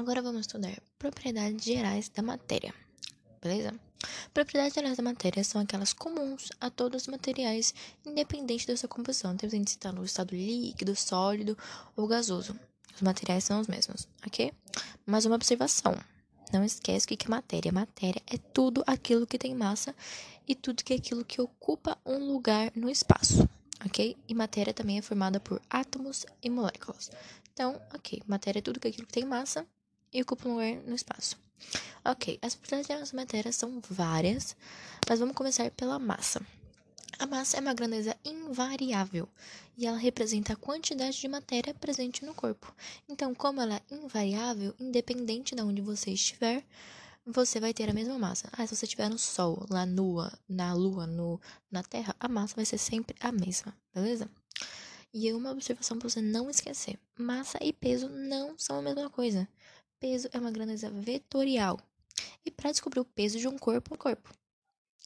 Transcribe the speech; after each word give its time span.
Agora 0.00 0.22
vamos 0.22 0.46
estudar 0.46 0.80
propriedades 0.98 1.62
gerais 1.62 2.08
da 2.08 2.22
matéria, 2.22 2.72
beleza? 3.42 3.78
Propriedades 4.32 4.72
gerais 4.72 4.96
da 4.96 5.02
matéria 5.02 5.44
são 5.44 5.60
aquelas 5.60 5.92
comuns 5.92 6.48
a 6.58 6.70
todos 6.70 7.02
os 7.02 7.08
materiais, 7.08 7.74
independente 8.06 8.66
da 8.66 8.74
sua 8.78 8.88
composição, 8.88 9.36
devendo 9.36 9.68
estar 9.68 9.92
no 9.92 10.02
estado 10.02 10.34
líquido, 10.34 10.96
sólido 10.96 11.54
ou 11.94 12.06
gasoso. 12.06 12.58
Os 12.94 13.02
materiais 13.02 13.44
são 13.44 13.60
os 13.60 13.68
mesmos, 13.68 14.08
ok? 14.26 14.50
Mas 15.04 15.26
uma 15.26 15.34
observação: 15.34 15.94
não 16.50 16.64
esquece 16.64 17.04
o 17.04 17.08
que 17.08 17.26
é 17.26 17.28
matéria. 17.28 17.70
Matéria 17.70 18.22
é 18.26 18.38
tudo 18.38 18.82
aquilo 18.86 19.26
que 19.26 19.36
tem 19.36 19.54
massa 19.54 19.94
e 20.48 20.54
tudo 20.54 20.82
que 20.82 20.94
é 20.94 20.96
aquilo 20.96 21.26
que 21.26 21.42
ocupa 21.42 21.98
um 22.06 22.32
lugar 22.32 22.72
no 22.74 22.88
espaço, 22.88 23.46
ok? 23.84 24.16
E 24.26 24.34
matéria 24.34 24.72
também 24.72 24.96
é 24.96 25.02
formada 25.02 25.38
por 25.38 25.60
átomos 25.68 26.24
e 26.42 26.48
moléculas. 26.48 27.10
Então, 27.52 27.78
ok, 27.94 28.22
matéria 28.26 28.60
é 28.60 28.62
tudo 28.62 28.78
aquilo 28.78 29.06
que 29.06 29.12
tem 29.12 29.26
massa 29.26 29.66
e 30.12 30.22
ocupa 30.22 30.48
um 30.48 30.54
lugar 30.54 30.82
no 30.86 30.94
espaço. 30.94 31.36
Ok, 32.04 32.38
as 32.40 32.54
propriedades 32.54 33.10
da 33.10 33.16
matéria 33.16 33.52
são 33.52 33.80
várias, 33.88 34.56
mas 35.08 35.20
vamos 35.20 35.34
começar 35.34 35.70
pela 35.72 35.98
massa. 35.98 36.40
A 37.18 37.26
massa 37.26 37.58
é 37.58 37.60
uma 37.60 37.74
grandeza 37.74 38.16
invariável 38.24 39.28
e 39.76 39.86
ela 39.86 39.98
representa 39.98 40.54
a 40.54 40.56
quantidade 40.56 41.20
de 41.20 41.28
matéria 41.28 41.74
presente 41.74 42.24
no 42.24 42.34
corpo. 42.34 42.74
Então, 43.08 43.34
como 43.34 43.60
ela 43.60 43.76
é 43.76 43.94
invariável, 43.94 44.74
independente 44.80 45.54
de 45.54 45.60
onde 45.60 45.82
você 45.82 46.12
estiver, 46.12 46.64
você 47.26 47.60
vai 47.60 47.74
ter 47.74 47.90
a 47.90 47.92
mesma 47.92 48.18
massa. 48.18 48.48
Ah, 48.52 48.66
se 48.66 48.74
você 48.74 48.86
estiver 48.86 49.10
no 49.10 49.18
Sol, 49.18 49.66
lá 49.68 49.84
nua, 49.84 50.32
na 50.48 50.72
Lua, 50.72 51.06
no, 51.06 51.38
na 51.70 51.82
Terra, 51.82 52.16
a 52.18 52.28
massa 52.28 52.56
vai 52.56 52.64
ser 52.64 52.78
sempre 52.78 53.14
a 53.20 53.30
mesma, 53.30 53.76
beleza? 53.94 54.30
E 55.12 55.32
uma 55.32 55.50
observação 55.50 55.98
para 55.98 56.08
você 56.08 56.22
não 56.22 56.48
esquecer: 56.48 56.98
massa 57.18 57.58
e 57.60 57.72
peso 57.72 58.08
não 58.08 58.58
são 58.58 58.78
a 58.78 58.82
mesma 58.82 59.10
coisa. 59.10 59.48
Peso 60.00 60.30
é 60.32 60.38
uma 60.38 60.50
grandeza 60.50 60.90
vetorial. 60.90 61.78
E 62.42 62.50
para 62.50 62.70
descobrir 62.70 63.00
o 63.00 63.04
peso 63.04 63.38
de 63.38 63.46
um 63.46 63.58
corpo, 63.58 63.94
um 63.94 63.98
corpo. 63.98 64.32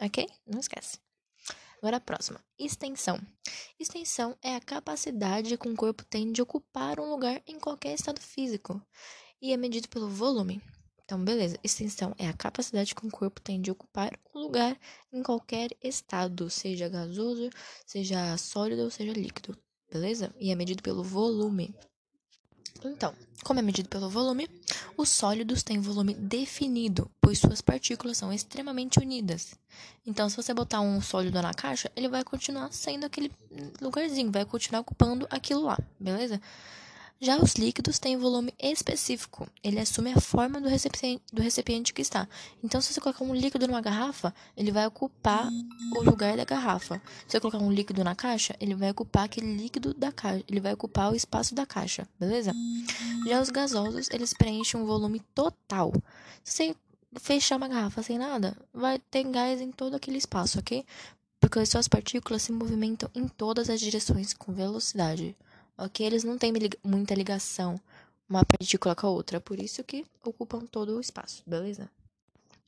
Ok? 0.01 0.27
Não 0.47 0.61
esquece. 0.61 0.99
Agora 1.79 1.97
a 1.97 2.01
próxima. 2.01 2.41
Extensão. 2.57 3.21
Extensão 3.79 4.39
é 4.41 4.55
a 4.55 4.61
capacidade 4.61 5.59
que 5.59 5.69
um 5.69 5.75
corpo 5.75 6.05
tem 6.05 6.31
de 6.31 6.41
ocupar 6.41 7.01
um 7.01 7.11
lugar 7.11 7.43
em 7.45 7.59
qualquer 7.59 7.93
estado 7.93 8.21
físico. 8.21 8.81
E 9.43 9.53
é 9.53 9.57
medido 9.57 9.89
pelo 9.89 10.09
volume. 10.09 10.63
Então, 11.05 11.23
beleza. 11.23 11.59
Extensão 11.63 12.15
é 12.17 12.29
a 12.29 12.33
capacidade 12.33 12.95
que 12.95 13.05
um 13.05 13.11
corpo 13.11 13.41
tem 13.41 13.61
de 13.61 13.73
ocupar 13.73 14.19
um 14.33 14.39
lugar 14.39 14.79
em 15.13 15.25
qualquer 15.25 15.77
estado, 15.83 16.49
seja 16.49 16.89
gasoso, 16.89 17.51
seja 17.85 18.39
sólido 18.39 18.83
ou 18.83 18.91
seja 18.91 19.13
líquido. 19.13 19.59
Beleza? 19.93 20.33
E 20.39 20.53
é 20.53 20.55
medido 20.55 20.83
pelo 20.85 21.03
volume. 21.03 21.75
Então, 22.89 23.15
como 23.43 23.61
é 23.61 23.63
medido 23.63 23.89
pelo 23.89 24.09
volume, 24.09 24.49
os 24.97 25.09
sólidos 25.09 25.63
têm 25.63 25.81
volume 25.81 26.15
definido, 26.15 27.11
pois 27.21 27.39
suas 27.39 27.61
partículas 27.61 28.17
são 28.17 28.33
extremamente 28.33 28.99
unidas. 28.99 29.55
Então, 30.07 30.29
se 30.29 30.37
você 30.37 30.53
botar 30.53 30.81
um 30.81 31.01
sólido 31.01 31.41
na 31.41 31.53
caixa, 31.53 31.91
ele 31.97 32.09
vai 32.09 32.23
continuar 32.23 32.73
sendo 32.73 33.05
aquele 33.05 33.31
lugarzinho, 33.81 34.31
vai 34.31 34.45
continuar 34.45 34.81
ocupando 34.81 35.27
aquilo 35.31 35.63
lá, 35.63 35.79
beleza? 35.99 36.41
Já 37.21 37.39
os 37.39 37.55
líquidos 37.55 37.99
têm 37.99 38.17
volume 38.17 38.53
específico, 38.59 39.49
ele 39.63 39.79
assume 39.79 40.13
a 40.13 40.21
forma 40.21 40.61
do 40.61 40.69
recipiente, 40.69 41.23
do 41.33 41.41
recipiente 41.41 41.95
que 41.95 42.03
está. 42.03 42.29
Então, 42.63 42.81
se 42.81 42.93
você 42.93 43.01
colocar 43.01 43.25
um 43.25 43.35
líquido 43.35 43.67
numa 43.67 43.81
garrafa, 43.81 44.35
ele 44.57 44.73
vai 44.73 44.87
ocupar 44.87 45.49
o 45.97 46.03
lugar 46.03 46.37
da 46.37 46.45
garrafa. 46.45 47.01
Se 47.27 47.33
você 47.33 47.41
colocar 47.41 47.59
um 47.59 47.73
líquido 47.73 48.03
na 48.05 48.15
caixa, 48.15 48.55
ele 48.61 48.75
vai 48.75 48.91
ocupar 48.91 49.25
aquele 49.25 49.57
líquido 49.57 49.95
da 49.95 50.13
caixa, 50.13 50.45
ele 50.49 50.61
vai 50.61 50.75
ocupar 50.75 51.13
o 51.13 51.17
espaço 51.17 51.55
da 51.55 51.65
caixa, 51.65 52.07
beleza? 52.19 52.53
Já 53.27 53.41
os 53.41 53.49
gasosos, 53.49 54.11
eles 54.11 54.35
preenchem 54.35 54.81
um 54.81 54.85
volume 54.85 55.21
total. 55.35 55.93
Se 56.43 56.53
você 56.53 56.77
fechar 57.21 57.57
uma 57.57 57.69
garrafa 57.69 58.03
sem 58.03 58.19
nada, 58.19 58.57
vai 58.73 58.99
ter 58.99 59.23
gás 59.25 59.61
em 59.61 59.71
todo 59.71 59.95
aquele 59.95 60.19
espaço, 60.19 60.59
ok? 60.59 60.85
Porque 61.41 61.65
suas 61.65 61.89
partículas 61.89 62.43
se 62.43 62.53
movimentam 62.53 63.09
em 63.15 63.29
todas 63.29 63.71
as 63.71 63.81
direções 63.81 64.35
com 64.35 64.53
velocidade 64.53 65.37
ok? 65.77 66.07
Eles 66.07 66.25
não 66.25 66.39
têm 66.39 66.53
muita 66.83 67.15
ligação 67.15 67.81
uma 68.29 68.45
partícula 68.45 68.95
com 68.95 69.07
a 69.07 69.11
outra, 69.11 69.41
por 69.41 69.61
isso 69.61 69.85
que 69.85 70.05
ocupam 70.25 70.67
todo 70.67 70.97
o 70.97 71.01
espaço, 71.01 71.43
beleza? 71.47 71.91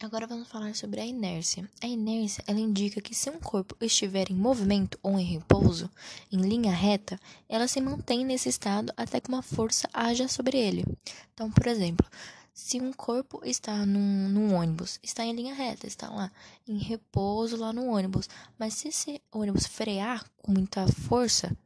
Agora 0.02 0.26
vamos 0.26 0.48
falar 0.48 0.74
sobre 0.74 1.00
a 1.00 1.06
inércia. 1.06 1.66
A 1.82 1.86
inércia, 1.86 2.44
ela 2.46 2.60
indica 2.60 3.00
que 3.00 3.14
se 3.14 3.30
um 3.30 3.40
corpo 3.40 3.74
estiver 3.80 4.30
em 4.30 4.34
movimento 4.34 4.98
ou 5.02 5.18
em 5.18 5.24
repouso, 5.24 5.90
em 6.30 6.36
linha 6.36 6.70
reta, 6.70 7.18
ela 7.48 7.66
se 7.66 7.80
mantém 7.80 8.22
nesse 8.22 8.50
estado 8.50 8.92
até 8.94 9.20
que 9.20 9.30
uma 9.30 9.40
força 9.40 9.88
haja 9.94 10.28
sobre 10.28 10.58
ele. 10.58 10.84
Então, 11.32 11.50
por 11.50 11.66
exemplo, 11.66 12.06
se 12.52 12.78
um 12.78 12.92
corpo 12.92 13.40
está 13.42 13.86
num, 13.86 14.28
num 14.28 14.54
ônibus, 14.54 15.00
está 15.02 15.24
em 15.24 15.34
linha 15.34 15.54
reta, 15.54 15.86
está 15.86 16.10
lá 16.10 16.30
em 16.68 16.76
repouso 16.76 17.56
lá 17.56 17.72
no 17.72 17.86
ônibus, 17.86 18.28
mas 18.58 18.74
se 18.74 18.88
esse 18.88 19.22
ônibus 19.32 19.66
frear 19.66 20.26
com 20.36 20.52
muita 20.52 20.86
força, 20.86 21.56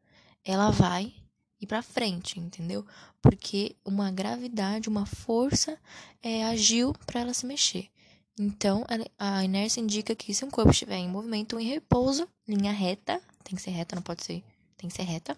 ela 0.44 0.70
vai 0.70 1.12
ir 1.60 1.66
para 1.66 1.82
frente, 1.82 2.40
entendeu? 2.40 2.84
Porque 3.20 3.76
uma 3.84 4.10
gravidade, 4.10 4.88
uma 4.88 5.04
força 5.04 5.78
é, 6.22 6.44
agiu 6.44 6.92
para 7.06 7.20
ela 7.20 7.34
se 7.34 7.44
mexer. 7.44 7.88
Então, 8.38 8.86
a 9.18 9.44
inércia 9.44 9.80
indica 9.80 10.14
que 10.14 10.32
se 10.32 10.44
um 10.44 10.50
corpo 10.50 10.70
estiver 10.70 10.96
em 10.96 11.08
movimento 11.08 11.54
ou 11.54 11.60
em 11.60 11.66
repouso, 11.66 12.26
linha 12.48 12.72
reta, 12.72 13.20
tem 13.44 13.54
que 13.54 13.60
ser 13.60 13.70
reta, 13.70 13.94
não 13.94 14.02
pode 14.02 14.24
ser, 14.24 14.42
tem 14.78 14.88
que 14.88 14.96
ser 14.96 15.02
reta, 15.02 15.36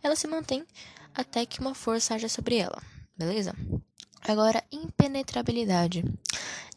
ela 0.00 0.14
se 0.14 0.28
mantém 0.28 0.64
até 1.12 1.44
que 1.44 1.58
uma 1.58 1.74
força 1.74 2.14
haja 2.14 2.28
sobre 2.28 2.56
ela, 2.56 2.80
beleza? 3.16 3.52
Agora, 4.22 4.62
impenetrabilidade. 4.70 6.04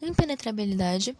Impenetrabilidade 0.02 1.16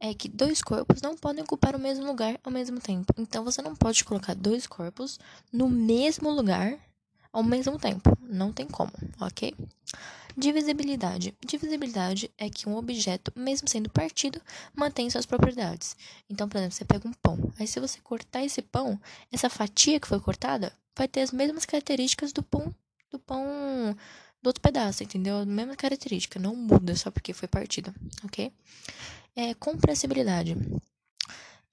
é 0.00 0.12
que 0.12 0.28
dois 0.28 0.62
corpos 0.62 1.00
não 1.00 1.16
podem 1.16 1.44
ocupar 1.44 1.76
o 1.76 1.78
mesmo 1.78 2.04
lugar 2.04 2.40
ao 2.42 2.50
mesmo 2.50 2.80
tempo. 2.80 3.14
Então, 3.16 3.44
você 3.44 3.62
não 3.62 3.76
pode 3.76 4.04
colocar 4.04 4.34
dois 4.34 4.66
corpos 4.66 5.20
no 5.52 5.68
mesmo 5.68 6.28
lugar 6.28 6.76
ao 7.32 7.42
mesmo 7.42 7.78
tempo. 7.78 8.16
Não 8.20 8.52
tem 8.52 8.66
como, 8.66 8.92
ok? 9.20 9.54
Divisibilidade. 10.36 11.36
Divisibilidade 11.44 12.30
é 12.38 12.48
que 12.48 12.68
um 12.68 12.76
objeto, 12.76 13.32
mesmo 13.36 13.68
sendo 13.68 13.90
partido, 13.90 14.40
mantém 14.74 15.10
suas 15.10 15.26
propriedades. 15.26 15.96
Então, 16.28 16.48
por 16.48 16.56
exemplo, 16.58 16.74
você 16.74 16.84
pega 16.84 17.08
um 17.08 17.12
pão. 17.12 17.52
Aí, 17.58 17.66
se 17.66 17.80
você 17.80 18.00
cortar 18.00 18.44
esse 18.44 18.62
pão, 18.62 19.00
essa 19.30 19.50
fatia 19.50 20.00
que 20.00 20.08
foi 20.08 20.20
cortada 20.20 20.72
vai 20.96 21.06
ter 21.08 21.20
as 21.20 21.32
mesmas 21.32 21.64
características 21.64 22.32
do 22.32 22.42
pão 22.42 22.74
do 23.10 23.18
pão 23.18 23.44
do 24.42 24.46
outro 24.48 24.62
pedaço, 24.62 25.04
entendeu? 25.04 25.38
A 25.38 25.44
mesma 25.44 25.76
característica, 25.76 26.40
não 26.40 26.56
muda 26.56 26.96
só 26.96 27.10
porque 27.10 27.32
foi 27.32 27.46
partida, 27.46 27.94
ok? 28.24 28.50
É, 29.36 29.54
compressibilidade. 29.54 30.56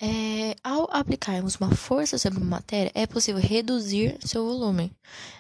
É, 0.01 0.55
ao 0.63 0.89
aplicarmos 0.95 1.55
uma 1.57 1.75
força 1.75 2.17
sobre 2.17 2.39
uma 2.39 2.57
matéria, 2.57 2.89
é 2.95 3.05
possível 3.05 3.41
reduzir 3.41 4.17
seu 4.25 4.45
volume. 4.45 4.95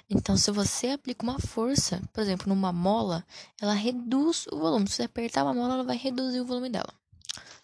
Então, 0.09 0.35
se 0.35 0.51
você 0.51 0.89
aplica 0.89 1.23
uma 1.23 1.39
força, 1.39 2.01
por 2.11 2.21
exemplo, 2.21 2.49
numa 2.49 2.73
mola, 2.73 3.25
ela 3.61 3.73
reduz 3.73 4.47
o 4.51 4.57
volume. 4.57 4.87
Se 4.89 4.95
você 4.95 5.03
apertar 5.03 5.43
uma 5.43 5.53
mola, 5.53 5.75
ela 5.75 5.83
vai 5.83 5.95
reduzir 5.95 6.41
o 6.41 6.45
volume 6.45 6.69
dela. 6.69 6.93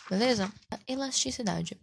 Beleza? 0.09 0.49
Elasticidade. 0.87 1.77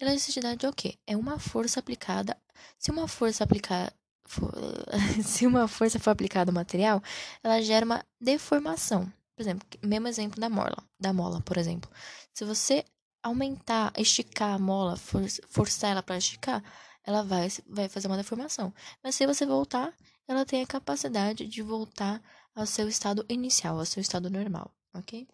Elasticidade 0.00 0.64
é 0.64 0.68
o 0.68 0.72
quê? 0.72 0.98
É 1.04 1.16
uma 1.16 1.38
força 1.38 1.80
aplicada. 1.80 2.36
Se 2.78 2.92
uma 2.92 3.08
força 3.08 3.42
aplicada. 3.42 3.92
For, 4.26 4.52
se 5.24 5.46
uma 5.46 5.66
força 5.66 5.98
for 5.98 6.10
aplicada 6.10 6.50
ao 6.50 6.54
material, 6.54 7.02
ela 7.42 7.60
gera 7.60 7.84
uma 7.84 8.04
deformação. 8.20 9.10
Por 9.34 9.42
exemplo, 9.42 9.66
mesmo 9.82 10.06
exemplo 10.06 10.40
da 10.40 10.48
mola, 10.48 10.76
da 11.00 11.12
mola, 11.12 11.40
por 11.40 11.56
exemplo. 11.56 11.90
Se 12.32 12.44
você 12.44 12.84
aumentar, 13.24 13.92
esticar 13.96 14.54
a 14.54 14.58
mola, 14.58 14.96
for, 14.96 15.22
forçar 15.48 15.90
ela 15.90 16.02
para 16.02 16.18
esticar, 16.18 16.62
ela 17.02 17.22
vai, 17.22 17.48
vai 17.66 17.88
fazer 17.88 18.06
uma 18.06 18.18
deformação. 18.18 18.72
Mas 19.02 19.14
se 19.14 19.26
você 19.26 19.46
voltar, 19.46 19.92
ela 20.28 20.44
tem 20.44 20.62
a 20.62 20.66
capacidade 20.66 21.48
de 21.48 21.62
voltar 21.62 22.22
ao 22.54 22.66
seu 22.66 22.86
estado 22.86 23.24
inicial, 23.28 23.78
ao 23.78 23.86
seu 23.86 24.00
estado 24.00 24.30
normal, 24.30 24.70
ok? 24.92 25.26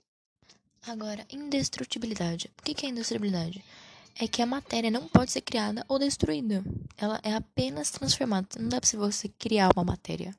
Agora, 0.86 1.26
indestrutibilidade. 1.30 2.50
O 2.58 2.62
que 2.62 2.86
é 2.86 2.88
indestrutibilidade? 2.88 3.62
É 4.20 4.28
que 4.28 4.42
a 4.42 4.46
matéria 4.46 4.90
não 4.90 5.08
pode 5.08 5.32
ser 5.32 5.40
criada 5.40 5.82
ou 5.88 5.98
destruída. 5.98 6.62
Ela 6.96 7.18
é 7.22 7.32
apenas 7.32 7.90
transformada. 7.90 8.48
Não 8.58 8.68
dá 8.68 8.78
para 8.78 8.98
você 8.98 9.28
criar 9.28 9.70
uma 9.74 9.82
matéria 9.82 10.34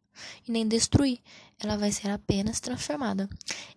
e 0.48 0.52
nem 0.52 0.68
destruir. 0.68 1.20
Ela 1.60 1.78
vai 1.78 1.92
ser 1.92 2.12
apenas 2.12 2.60
transformada. 2.60 3.28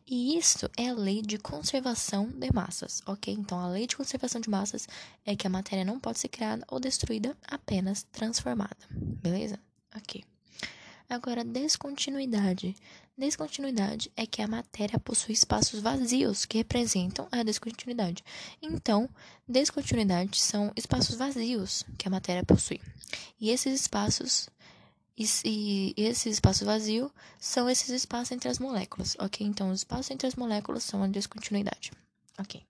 E 0.06 0.36
isso 0.36 0.68
é 0.76 0.90
a 0.90 0.94
lei 0.94 1.22
de 1.22 1.38
conservação 1.38 2.30
de 2.30 2.52
massas, 2.52 3.00
ok? 3.06 3.32
Então, 3.32 3.58
a 3.58 3.68
lei 3.68 3.86
de 3.86 3.96
conservação 3.96 4.42
de 4.42 4.50
massas 4.50 4.86
é 5.24 5.34
que 5.34 5.46
a 5.46 5.50
matéria 5.50 5.86
não 5.86 5.98
pode 5.98 6.18
ser 6.18 6.28
criada 6.28 6.64
ou 6.68 6.78
destruída, 6.78 7.34
apenas 7.46 8.02
transformada. 8.12 8.76
Beleza? 8.90 9.58
Ok. 9.96 10.22
Agora, 11.08 11.44
descontinuidade. 11.44 12.74
Descontinuidade 13.16 14.10
é 14.16 14.26
que 14.26 14.42
a 14.42 14.48
matéria 14.48 14.98
possui 14.98 15.34
espaços 15.34 15.80
vazios 15.80 16.44
que 16.44 16.58
representam 16.58 17.28
a 17.30 17.42
descontinuidade. 17.42 18.24
Então, 18.60 19.08
descontinuidade 19.46 20.40
são 20.40 20.72
espaços 20.74 21.14
vazios 21.14 21.84
que 21.96 22.08
a 22.08 22.10
matéria 22.10 22.42
possui. 22.44 22.80
E 23.40 23.50
esses 23.50 23.80
espaços 23.82 24.48
E, 25.16 25.24
e 25.44 25.94
esse 25.96 26.28
espaço 26.28 26.64
vazio 26.64 27.08
são 27.38 27.70
esses 27.70 27.88
espaços 27.90 28.32
entre 28.32 28.48
as 28.48 28.58
moléculas, 28.58 29.16
ok? 29.20 29.46
Então, 29.46 29.70
os 29.70 29.80
espaços 29.82 30.10
entre 30.10 30.26
as 30.26 30.34
moléculas 30.34 30.82
são 30.82 31.04
a 31.04 31.06
descontinuidade, 31.06 31.92
ok? 32.36 32.60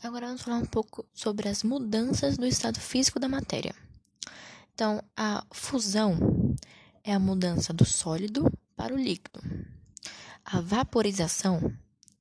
Agora 0.00 0.26
vamos 0.26 0.42
falar 0.42 0.58
um 0.58 0.64
pouco 0.64 1.04
sobre 1.12 1.48
as 1.48 1.64
mudanças 1.64 2.36
do 2.38 2.46
estado 2.46 2.78
físico 2.78 3.18
da 3.18 3.28
matéria. 3.28 3.74
Então, 4.74 5.02
a 5.16 5.44
fusão 5.50 6.16
é 7.04 7.12
a 7.12 7.18
mudança 7.18 7.72
do 7.72 7.84
sólido 7.84 8.50
para 8.76 8.94
o 8.94 8.98
líquido. 8.98 9.40
A 10.44 10.60
vaporização 10.60 11.72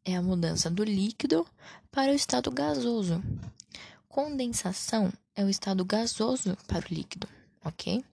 é 0.03 0.15
a 0.15 0.21
mudança 0.21 0.69
do 0.69 0.83
líquido 0.83 1.45
para 1.91 2.11
o 2.11 2.15
estado 2.15 2.51
gasoso. 2.51 3.21
Condensação 4.07 5.11
é 5.35 5.43
o 5.43 5.49
estado 5.49 5.85
gasoso 5.85 6.57
para 6.67 6.85
o 6.85 6.93
líquido, 6.93 7.27
ok? 7.63 8.03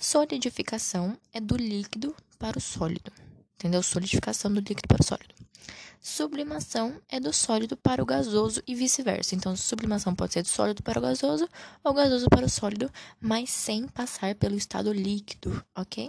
Solidificação 0.00 1.16
é 1.32 1.40
do 1.40 1.56
líquido 1.56 2.14
para 2.38 2.58
o 2.58 2.60
sólido, 2.60 3.12
entendeu? 3.54 3.82
Solidificação 3.82 4.52
do 4.52 4.60
líquido 4.60 4.88
para 4.88 5.02
o 5.02 5.04
sólido. 5.04 5.25
Sublimação 6.08 7.02
é 7.08 7.18
do 7.18 7.32
sólido 7.32 7.76
para 7.76 8.00
o 8.00 8.06
gasoso 8.06 8.62
e 8.64 8.76
vice-versa. 8.76 9.34
Então, 9.34 9.56
sublimação 9.56 10.14
pode 10.14 10.34
ser 10.34 10.42
do 10.42 10.46
sólido 10.46 10.80
para 10.80 11.00
o 11.00 11.02
gasoso 11.02 11.48
ou 11.82 11.92
gasoso 11.92 12.28
para 12.30 12.46
o 12.46 12.48
sólido, 12.48 12.88
mas 13.20 13.50
sem 13.50 13.88
passar 13.88 14.36
pelo 14.36 14.54
estado 14.54 14.92
líquido, 14.92 15.60
ok? 15.74 16.08